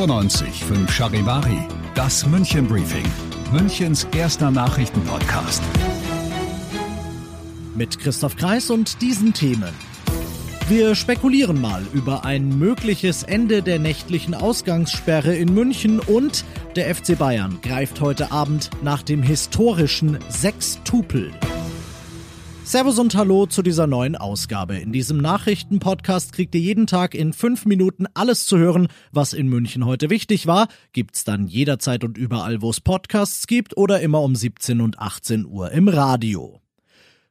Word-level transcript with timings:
95 0.00 0.64
5 0.64 0.90
Charivari, 0.90 1.58
das 1.94 2.26
München 2.26 2.66
Briefing, 2.66 3.04
Münchens 3.52 4.06
erster 4.16 4.50
Nachrichtenpodcast. 4.50 5.62
Mit 7.74 7.98
Christoph 7.98 8.34
Kreis 8.36 8.70
und 8.70 9.02
diesen 9.02 9.34
Themen. 9.34 9.74
Wir 10.70 10.94
spekulieren 10.94 11.60
mal 11.60 11.84
über 11.92 12.24
ein 12.24 12.58
mögliches 12.58 13.24
Ende 13.24 13.60
der 13.60 13.78
nächtlichen 13.78 14.32
Ausgangssperre 14.32 15.36
in 15.36 15.52
München 15.52 16.00
und 16.00 16.46
der 16.76 16.94
FC 16.94 17.18
Bayern 17.18 17.58
greift 17.60 18.00
heute 18.00 18.32
Abend 18.32 18.70
nach 18.82 19.02
dem 19.02 19.22
historischen 19.22 20.18
Sechstupel. 20.30 21.30
Servus 22.70 23.00
und 23.00 23.16
Hallo 23.16 23.46
zu 23.46 23.62
dieser 23.62 23.88
neuen 23.88 24.14
Ausgabe. 24.14 24.78
In 24.78 24.92
diesem 24.92 25.18
Nachrichtenpodcast 25.18 26.32
kriegt 26.32 26.54
ihr 26.54 26.60
jeden 26.60 26.86
Tag 26.86 27.16
in 27.16 27.32
fünf 27.32 27.66
Minuten 27.66 28.06
alles 28.14 28.46
zu 28.46 28.58
hören, 28.58 28.86
was 29.10 29.32
in 29.32 29.48
München 29.48 29.86
heute 29.86 30.08
wichtig 30.08 30.46
war. 30.46 30.68
Gibt's 30.92 31.24
dann 31.24 31.48
jederzeit 31.48 32.04
und 32.04 32.16
überall, 32.16 32.62
wo 32.62 32.70
es 32.70 32.80
Podcasts 32.80 33.48
gibt 33.48 33.76
oder 33.76 34.00
immer 34.02 34.22
um 34.22 34.36
17 34.36 34.80
und 34.82 35.00
18 35.00 35.46
Uhr 35.46 35.72
im 35.72 35.88
Radio. 35.88 36.59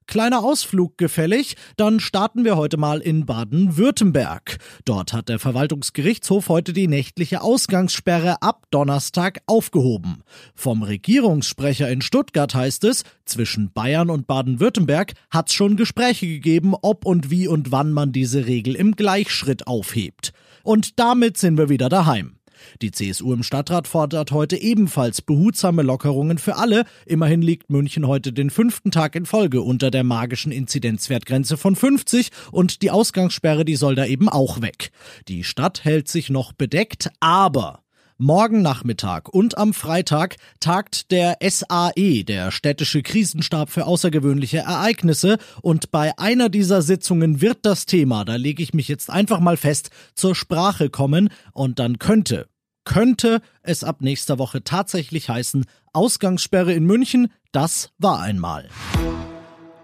Kleiner 0.10 0.44
Ausflug 0.44 0.98
gefällig, 0.98 1.56
dann 1.78 2.00
starten 2.00 2.44
wir 2.44 2.58
heute 2.58 2.78
mal 2.78 3.00
in 3.00 3.28
Baden-Württemberg. 3.28 4.58
Dort 4.84 5.14
hat 5.14 5.30
der 5.30 5.38
Verwaltungsgerichtshof 5.38 6.50
heute 6.50 6.74
die 6.74 6.88
nächtliche 6.88 7.44
Ausgangssperre 7.44 8.42
ab 8.42 8.66
Donnerstag 8.72 9.38
aufgehoben. 9.46 10.24
Vom 10.56 10.82
Regierungssprecher 10.82 11.92
in 11.92 12.02
Stuttgart 12.02 12.56
heißt 12.56 12.86
es, 12.86 13.04
zwischen 13.26 13.72
Bayern 13.72 14.10
und 14.10 14.26
Baden-Württemberg 14.26 15.14
hat 15.30 15.50
es 15.50 15.54
schon 15.54 15.78
Gespräche 15.78 16.26
gegeben, 16.26 16.74
ob 16.82 17.06
und 17.06 17.30
wie 17.30 17.48
und 17.48 17.72
wann 17.72 17.92
man 17.92 18.12
diese 18.12 18.48
Regel 18.48 18.74
im 18.74 18.96
Gleichschritt 18.96 19.68
aufhebt. 19.68 20.34
Und 20.64 20.98
damit 20.98 21.38
sind 21.38 21.60
wir 21.60 21.70
wieder 21.70 21.88
daheim. 21.88 22.39
Die 22.82 22.92
CSU 22.92 23.34
im 23.34 23.44
Stadtrat 23.44 23.88
fordert 23.88 24.32
heute 24.32 24.58
ebenfalls 24.58 25.22
behutsame 25.22 25.82
Lockerungen 25.82 26.38
für 26.38 26.58
alle. 26.58 26.86
Immerhin 27.06 27.42
liegt 27.42 27.70
München 27.70 28.08
heute 28.08 28.34
den 28.34 28.50
fünften 28.50 28.92
Tag 28.92 29.16
in 29.16 29.26
Folge 29.26 29.62
unter 29.62 29.92
der 29.92 30.04
magischen 30.04 30.52
Inzidenzwertgrenze 30.52 31.58
von 31.58 31.76
50 31.76 32.30
und 32.52 32.82
die 32.82 32.92
Ausgangssperre, 32.92 33.66
die 33.66 33.76
soll 33.76 33.96
da 33.96 34.06
eben 34.06 34.30
auch 34.30 34.62
weg. 34.62 34.92
Die 35.28 35.44
Stadt 35.44 35.84
hält 35.84 36.08
sich 36.08 36.30
noch 36.30 36.54
bedeckt, 36.54 37.10
aber 37.20 37.84
Morgen 38.22 38.62
Nachmittag 38.62 39.30
und 39.30 39.58
am 39.58 39.74
Freitag 39.74 40.36
tagt 40.60 41.10
der 41.12 41.38
SAE, 41.42 42.26
der 42.26 42.52
städtische 42.52 43.02
Krisenstab 43.02 43.70
für 43.70 43.86
außergewöhnliche 43.86 44.58
Ereignisse. 44.58 45.38
Und 45.62 45.90
bei 45.92 46.12
einer 46.18 46.50
dieser 46.50 46.82
Sitzungen 46.82 47.40
wird 47.40 47.60
das 47.62 47.86
Thema, 47.86 48.26
da 48.26 48.36
lege 48.36 48.62
ich 48.62 48.74
mich 48.74 48.90
jetzt 48.90 49.10
einfach 49.10 49.40
mal 49.40 49.56
fest, 49.56 49.92
zur 50.16 50.36
Sprache 50.36 50.90
kommen. 50.90 51.30
Und 51.54 51.80
dann 51.80 51.98
könnte, 51.98 52.50
könnte 52.84 53.42
es 53.62 53.86
ab 53.86 54.02
nächster 54.02 54.38
Woche 54.38 54.66
tatsächlich 54.66 55.30
heißen, 55.30 55.64
Ausgangssperre 55.94 56.74
in 56.74 56.84
München, 56.84 57.32
das 57.54 57.92
war 58.00 58.20
einmal. 58.20 58.68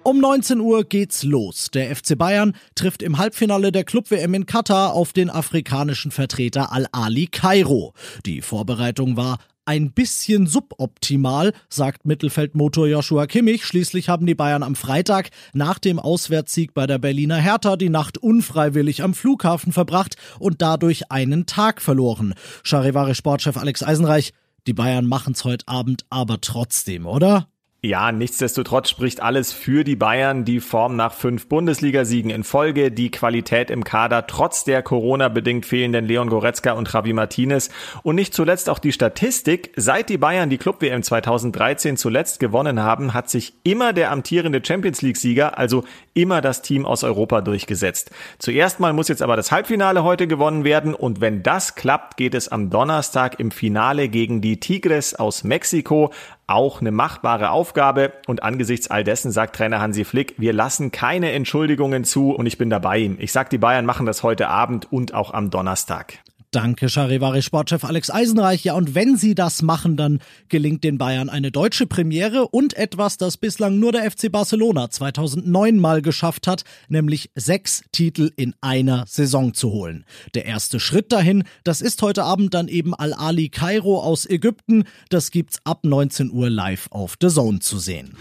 Um 0.08 0.20
19 0.20 0.60
Uhr 0.60 0.84
geht's 0.84 1.24
los. 1.24 1.72
Der 1.72 1.96
FC 1.96 2.16
Bayern 2.16 2.56
trifft 2.76 3.02
im 3.02 3.18
Halbfinale 3.18 3.72
der 3.72 3.84
Club-WM 3.84 4.36
in 4.36 4.46
Katar 4.46 4.94
auf 4.94 5.14
den 5.14 5.32
afrikanischen 5.32 6.12
Vertreter 6.12 6.72
Al-Ali 6.72 7.26
Kairo. 7.26 7.96
Die 8.24 8.44
Vorbereitung 8.44 9.18
war 9.18 9.40
ein 9.66 9.94
bisschen 9.94 10.46
suboptimal, 10.46 11.54
sagt 11.70 12.06
Mittelfeldmotor 12.06 12.86
Joshua 12.86 13.26
Kimmich. 13.26 13.66
Schließlich 13.66 14.08
haben 14.08 14.28
die 14.28 14.36
Bayern 14.36 14.62
am 14.62 14.76
Freitag 14.76 15.32
nach 15.54 15.80
dem 15.80 15.98
Auswärtssieg 15.98 16.76
bei 16.76 16.86
der 16.86 17.00
Berliner 17.00 17.38
Hertha 17.38 17.76
die 17.76 17.90
Nacht 17.90 18.20
unfreiwillig 18.20 19.02
am 19.02 19.16
Flughafen 19.16 19.74
verbracht 19.74 20.18
und 20.38 20.62
dadurch 20.62 21.12
einen 21.12 21.48
Tag 21.48 21.82
verloren. 21.82 22.36
Charivari-Sportchef 22.64 23.58
Alex 23.58 23.82
Eisenreich, 23.82 24.34
die 24.68 24.74
Bayern 24.74 25.08
machen's 25.08 25.44
heute 25.46 25.68
Abend 25.68 26.06
aber 26.12 26.42
trotzdem, 26.42 27.08
oder? 27.08 27.48
Ja, 27.86 28.12
nichtsdestotrotz 28.12 28.90
spricht 28.90 29.22
alles 29.22 29.54
für 29.54 29.84
die 29.84 29.96
Bayern. 29.96 30.44
Die 30.44 30.60
Form 30.60 30.96
nach 30.96 31.14
fünf 31.14 31.46
Bundesligasiegen 31.46 32.32
in 32.32 32.44
Folge, 32.44 32.92
die 32.92 33.12
Qualität 33.12 33.70
im 33.70 33.84
Kader 33.84 34.26
trotz 34.26 34.64
der 34.64 34.82
Corona-bedingt 34.82 35.68
fehlenden 35.68 36.06
Leon 36.06 36.30
Goretzka 36.30 36.72
und 36.72 36.92
Javi 36.92 37.14
Martinez 37.14 37.70
und 38.02 38.16
nicht 38.16 38.34
zuletzt 38.34 38.72
auch 38.72 38.80
die 38.80 38.92
Statistik. 38.92 39.72
Seit 39.76 40.10
die 40.10 40.18
Bayern 40.18 40.50
die 40.50 40.58
Club-WM 40.58 41.04
2013 41.04 41.96
zuletzt 41.96 42.40
gewonnen 42.40 42.82
haben, 42.82 43.14
hat 43.14 43.30
sich 43.30 43.54
immer 43.62 43.94
der 43.94 44.10
amtierende 44.10 44.62
Champions 44.66 45.04
League-Sieger, 45.04 45.60
also 45.60 45.84
immer 46.16 46.42
das 46.42 46.64
Team 46.64 46.86
aus 46.86 47.04
Europa 47.04 47.42
durchgesetzt. 47.42 48.10
Zuerst 48.40 48.80
mal 48.80 48.94
muss 48.94 49.10
jetzt 49.10 49.22
aber 49.22 49.36
das 49.36 49.52
Halbfinale 49.52 50.04
heute 50.04 50.26
gewonnen 50.26 50.64
werden 50.64 50.96
und 50.96 51.22
wenn 51.22 51.44
das 51.44 51.76
klappt, 51.76 52.18
geht 52.18 52.34
es 52.34 52.48
am 52.48 52.72
Donnerstag 52.72 53.40
im 53.40 53.52
Finale 53.52 54.10
gegen 54.10 54.42
die 54.42 54.60
Tigres 54.60 55.14
aus 55.14 55.44
Mexiko 55.44 56.12
auch 56.48 56.82
eine 56.82 56.92
machbare 56.92 57.50
Aufgabe. 57.50 58.14
Und 58.28 58.44
angesichts 58.44 58.90
all 58.90 59.04
dessen 59.04 59.32
sagt 59.32 59.56
Trainer 59.56 59.82
Hansi 59.82 60.06
Flick, 60.06 60.36
wir 60.38 60.54
lassen 60.54 60.92
keine 60.92 61.32
Entschuldigungen 61.32 62.04
zu 62.04 62.32
und 62.32 62.46
ich 62.46 62.58
bin 62.58 62.70
dabei. 62.70 63.12
Ich 63.20 63.32
sag, 63.32 63.50
die 63.50 63.58
Bayern 63.58 63.86
machen 63.86 64.06
das 64.06 64.24
heute 64.24 64.48
Abend 64.48 64.92
und 64.92 65.14
auch 65.14 65.34
am 65.34 65.50
Donnerstag. 65.50 66.20
Danke, 66.56 66.88
Charivari-Sportchef 66.88 67.84
Alex 67.84 68.10
Eisenreich. 68.10 68.64
Ja, 68.64 68.76
und 68.76 68.96
wenn 68.96 69.18
sie 69.18 69.36
das 69.36 69.62
machen, 69.62 69.98
dann 69.98 70.20
gelingt 70.48 70.86
den 70.86 70.98
Bayern 70.98 71.28
eine 71.28 71.52
deutsche 71.52 71.86
Premiere 71.86 72.48
und 72.48 72.78
etwas, 72.78 73.18
das 73.18 73.36
bislang 73.36 73.78
nur 73.78 73.92
der 73.92 74.10
FC 74.10 74.32
Barcelona 74.32 74.90
2009 74.90 75.78
mal 75.78 76.02
geschafft 76.02 76.48
hat, 76.48 76.64
nämlich 76.88 77.30
sechs 77.36 77.84
Titel 77.92 78.32
in 78.38 78.56
einer 78.62 79.04
Saison 79.06 79.54
zu 79.54 79.72
holen. 79.72 80.06
Der 80.34 80.46
erste 80.46 80.80
Schritt 80.80 81.12
dahin, 81.12 81.44
das 81.66 81.82
ist 81.82 82.02
heute 82.02 82.24
Abend 82.24 82.54
dann 82.54 82.70
eben 82.70 82.96
Al-Ali 82.96 83.50
Kairo 83.50 84.02
aus 84.02 84.26
Ägypten. 84.26 84.86
Das 85.10 85.32
gibt's 85.32 85.60
ab 85.66 85.84
19 85.84 86.32
Uhr 86.32 86.50
live 86.50 86.88
auf 86.90 87.16
The 87.20 87.28
Zone 87.28 87.60
zu 87.60 87.80
sehen. 87.80 88.16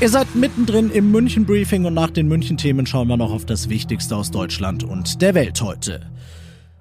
Ihr 0.00 0.08
seid 0.08 0.34
mittendrin 0.34 0.90
im 0.90 1.10
München 1.10 1.44
Briefing 1.44 1.84
und 1.84 1.92
nach 1.92 2.10
den 2.10 2.26
München 2.26 2.56
Themen 2.56 2.86
schauen 2.86 3.08
wir 3.08 3.18
noch 3.18 3.32
auf 3.32 3.44
das 3.44 3.68
Wichtigste 3.68 4.16
aus 4.16 4.30
Deutschland 4.30 4.82
und 4.82 5.20
der 5.20 5.34
Welt 5.34 5.60
heute. 5.60 6.10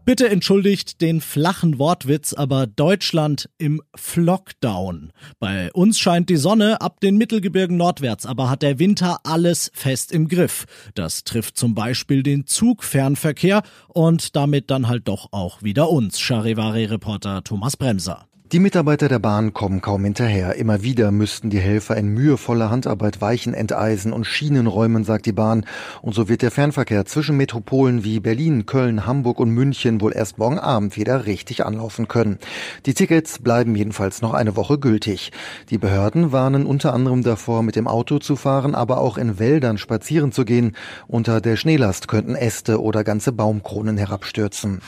Bitte 0.06 0.30
entschuldigt 0.30 1.02
den 1.02 1.20
flachen 1.20 1.80
Wortwitz, 1.80 2.34
aber 2.34 2.68
Deutschland 2.68 3.50
im 3.58 3.82
Flockdown. 3.96 5.12
Bei 5.40 5.74
uns 5.74 5.98
scheint 5.98 6.30
die 6.30 6.36
Sonne 6.36 6.80
ab 6.80 7.00
den 7.00 7.18
Mittelgebirgen 7.18 7.76
nordwärts, 7.76 8.28
aber 8.28 8.48
hat 8.48 8.62
der 8.62 8.78
Winter 8.78 9.22
alles 9.24 9.72
fest 9.74 10.12
im 10.12 10.28
Griff. 10.28 10.66
Das 10.94 11.24
trifft 11.24 11.58
zum 11.58 11.74
Beispiel 11.74 12.22
den 12.22 12.46
Zugfernverkehr 12.46 13.64
und 13.88 14.36
damit 14.36 14.70
dann 14.70 14.88
halt 14.88 15.08
doch 15.08 15.34
auch 15.34 15.64
wieder 15.64 15.90
uns. 15.90 16.20
Charivari-Reporter 16.20 17.44
Thomas 17.44 17.76
Bremser. 17.76 18.28
Die 18.52 18.60
Mitarbeiter 18.60 19.08
der 19.08 19.18
Bahn 19.18 19.54
kommen 19.54 19.82
kaum 19.82 20.04
hinterher. 20.04 20.56
Immer 20.56 20.84
wieder 20.84 21.10
müssten 21.10 21.50
die 21.50 21.60
Helfer 21.60 21.98
in 21.98 22.10
mühevoller 22.10 22.70
Handarbeit 22.70 23.20
Weichen 23.20 23.56
enteisen 23.56 24.14
und 24.14 24.26
Schienen 24.26 24.68
räumen, 24.68 25.04
sagt 25.04 25.26
die 25.26 25.32
Bahn. 25.32 25.66
Und 26.04 26.14
so 26.14 26.30
wird 26.30 26.44
der 26.44 26.52
Fernverkehr 26.52 27.06
zwischen 27.06 27.38
Metropolen 27.38 28.04
wie 28.04 28.20
Berlin, 28.20 28.68
Köln, 28.68 29.08
Hamburg 29.08 29.40
und 29.40 29.50
München 29.50 30.00
wohl 30.00 30.14
erst 30.16 30.38
morgen 30.38 30.60
Abend 30.60 30.96
wieder 30.96 31.26
richtig 31.26 31.66
anlaufen 31.66 32.08
können. 32.08 32.38
Die 32.86 32.94
Tickets 32.94 33.40
bleiben 33.40 33.76
jedenfalls 33.76 34.22
noch 34.22 34.36
eine 34.36 34.56
Woche 34.56 34.78
gültig. 34.78 35.32
Die 35.72 35.80
Behörden 35.80 36.32
warnen 36.32 36.68
unter 36.68 36.94
anderem 36.94 37.24
davor, 37.24 37.64
mit 37.64 37.76
dem 37.76 37.88
Auto 37.88 38.20
zu 38.20 38.36
fahren, 38.36 38.76
aber 38.76 39.00
auch 39.00 39.18
in 39.18 39.40
Wäldern 39.40 39.80
spazieren 39.80 40.32
zu 40.32 40.46
gehen. 40.46 40.76
Unter 41.08 41.42
der 41.42 41.56
Schneelast 41.56 42.08
könnten 42.08 42.36
Äste 42.36 42.80
oder 42.80 43.04
ganze 43.04 43.32
Baumkronen 43.32 43.98
herabstürzen. 43.98 44.82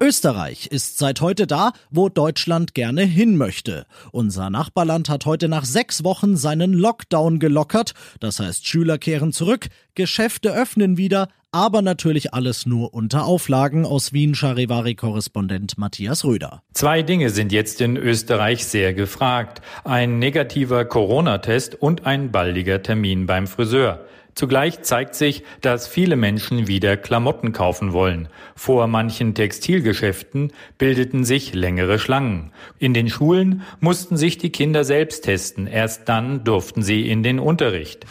Österreich 0.00 0.68
ist 0.68 0.98
seit 0.98 1.20
heute 1.20 1.46
da, 1.48 1.72
wo 1.90 2.08
Deutschland 2.08 2.74
gerne 2.74 3.02
hin 3.02 3.36
möchte. 3.36 3.84
Unser 4.12 4.48
Nachbarland 4.48 5.08
hat 5.08 5.26
heute 5.26 5.48
nach 5.48 5.64
sechs 5.64 6.04
Wochen 6.04 6.36
seinen 6.36 6.72
Lockdown 6.72 7.40
gelockert. 7.40 7.94
Das 8.20 8.38
heißt, 8.38 8.66
Schüler 8.66 8.98
kehren 8.98 9.32
zurück, 9.32 9.68
Geschäfte 9.96 10.52
öffnen 10.52 10.96
wieder, 10.96 11.28
aber 11.50 11.82
natürlich 11.82 12.32
alles 12.32 12.64
nur 12.64 12.94
unter 12.94 13.24
Auflagen 13.24 13.84
aus 13.84 14.12
Wien 14.12 14.34
Charivari-Korrespondent 14.36 15.78
Matthias 15.78 16.24
Röder. 16.24 16.62
Zwei 16.74 17.02
Dinge 17.02 17.30
sind 17.30 17.50
jetzt 17.50 17.80
in 17.80 17.96
Österreich 17.96 18.66
sehr 18.66 18.94
gefragt. 18.94 19.62
Ein 19.82 20.20
negativer 20.20 20.84
Corona-Test 20.84 21.74
und 21.74 22.06
ein 22.06 22.30
baldiger 22.30 22.82
Termin 22.82 23.26
beim 23.26 23.48
Friseur. 23.48 24.04
Zugleich 24.38 24.82
zeigt 24.82 25.16
sich, 25.16 25.42
dass 25.62 25.88
viele 25.88 26.14
Menschen 26.14 26.68
wieder 26.68 26.96
Klamotten 26.96 27.50
kaufen 27.50 27.92
wollen. 27.92 28.28
Vor 28.54 28.86
manchen 28.86 29.34
Textilgeschäften 29.34 30.52
bildeten 30.78 31.24
sich 31.24 31.54
längere 31.54 31.98
Schlangen. 31.98 32.52
In 32.78 32.94
den 32.94 33.08
Schulen 33.08 33.62
mussten 33.80 34.16
sich 34.16 34.38
die 34.38 34.50
Kinder 34.50 34.84
selbst 34.84 35.24
testen. 35.24 35.66
Erst 35.66 36.08
dann 36.08 36.44
durften 36.44 36.84
sie 36.84 37.10
in 37.10 37.24
den 37.24 37.40
Unterricht. 37.40 38.06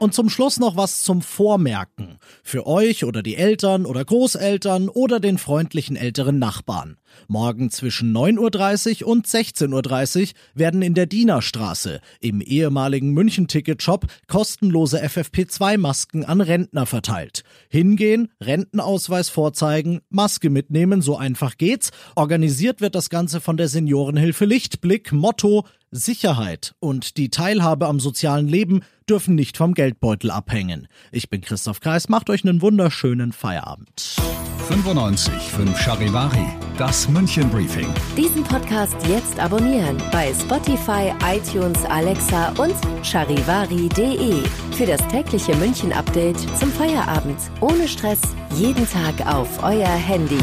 Und 0.00 0.14
zum 0.14 0.30
Schluss 0.30 0.58
noch 0.58 0.78
was 0.78 1.02
zum 1.02 1.20
Vormerken. 1.20 2.16
Für 2.42 2.66
euch 2.66 3.04
oder 3.04 3.22
die 3.22 3.36
Eltern 3.36 3.84
oder 3.84 4.02
Großeltern 4.02 4.88
oder 4.88 5.20
den 5.20 5.36
freundlichen 5.36 5.94
älteren 5.94 6.38
Nachbarn. 6.38 6.96
Morgen 7.28 7.70
zwischen 7.70 8.16
9.30 8.16 9.02
Uhr 9.02 9.10
und 9.10 9.26
16.30 9.26 10.20
Uhr 10.20 10.28
werden 10.54 10.80
in 10.80 10.94
der 10.94 11.04
Dienerstraße 11.04 12.00
im 12.18 12.40
ehemaligen 12.40 13.10
München-Ticket-Shop 13.10 14.06
kostenlose 14.26 15.04
FFP2-Masken 15.04 16.24
an 16.24 16.40
Rentner 16.40 16.86
verteilt. 16.86 17.42
Hingehen, 17.68 18.28
Rentenausweis 18.40 19.28
vorzeigen, 19.28 20.00
Maske 20.08 20.48
mitnehmen, 20.48 21.02
so 21.02 21.18
einfach 21.18 21.58
geht's. 21.58 21.90
Organisiert 22.16 22.80
wird 22.80 22.94
das 22.94 23.10
Ganze 23.10 23.42
von 23.42 23.58
der 23.58 23.68
Seniorenhilfe 23.68 24.46
Lichtblick. 24.46 25.12
Motto 25.12 25.66
Sicherheit 25.90 26.74
und 26.78 27.16
die 27.16 27.30
Teilhabe 27.30 27.86
am 27.86 27.98
sozialen 27.98 28.46
Leben 28.46 28.82
dürfen 29.10 29.34
nicht 29.34 29.56
vom 29.56 29.74
Geldbeutel 29.74 30.30
abhängen. 30.30 30.86
Ich 31.10 31.28
bin 31.28 31.40
Christoph 31.40 31.80
Kreis, 31.80 32.08
macht 32.08 32.30
euch 32.30 32.44
einen 32.44 32.62
wunderschönen 32.62 33.32
Feierabend. 33.32 34.16
95 34.68 35.34
5 35.34 35.78
Charivari, 35.80 36.46
das 36.78 37.08
München 37.08 37.50
Briefing. 37.50 37.92
Diesen 38.16 38.44
Podcast 38.44 38.96
jetzt 39.08 39.40
abonnieren 39.40 39.96
bei 40.12 40.32
Spotify, 40.32 41.12
iTunes, 41.26 41.84
Alexa 41.86 42.50
und 42.50 42.74
charivari.de. 43.04 44.44
Für 44.76 44.86
das 44.86 45.06
tägliche 45.08 45.56
München 45.56 45.92
Update 45.92 46.38
zum 46.56 46.70
Feierabend. 46.70 47.38
Ohne 47.60 47.88
Stress, 47.88 48.20
jeden 48.54 48.88
Tag 48.88 49.26
auf 49.26 49.62
euer 49.64 49.88
Handy. 49.88 50.38